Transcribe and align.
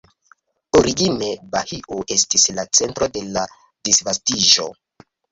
Origine 0.77 1.27
Bahio 1.55 1.97
estis 2.15 2.45
la 2.59 2.65
centro 2.77 3.09
de 3.17 3.23
la 3.35 3.43
disvastiĝo. 3.91 4.67